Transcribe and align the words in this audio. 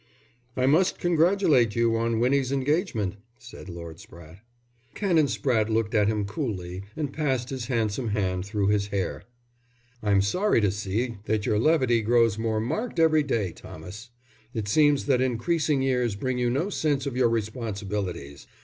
"I 0.57 0.65
must 0.65 0.97
congratulate 0.97 1.75
you 1.75 1.95
on 1.95 2.19
Winnie's 2.19 2.51
engagement," 2.51 3.17
said 3.37 3.69
Lord 3.69 3.97
Spratte. 3.99 4.39
Canon 4.95 5.27
Spratte 5.27 5.69
looked 5.69 5.93
at 5.93 6.07
him 6.07 6.25
coolly 6.25 6.81
and 6.95 7.13
passed 7.13 7.51
his 7.51 7.67
handsome 7.67 8.07
hand 8.07 8.43
through 8.43 8.69
his 8.69 8.87
hair. 8.87 9.25
"I'm 10.01 10.23
sorry 10.23 10.59
to 10.61 10.71
see 10.71 11.17
that 11.25 11.45
your 11.45 11.59
levity 11.59 12.01
grows 12.01 12.39
more 12.39 12.59
marked 12.59 12.97
every 12.99 13.21
day, 13.21 13.51
Thomas. 13.51 14.09
It 14.55 14.67
seems 14.67 15.05
that 15.05 15.21
increasing 15.21 15.83
years 15.83 16.15
bring 16.15 16.39
you 16.39 16.49
no 16.49 16.71
sense 16.71 17.05
of 17.05 17.15
your 17.15 17.29
responsibilities. 17.29 18.47